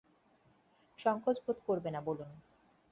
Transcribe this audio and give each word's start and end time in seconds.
সংকোচ 0.97 1.37
বোধ 1.45 1.57
করবেন 1.67 1.93
না, 1.93 2.01
বলুন। 2.01 2.29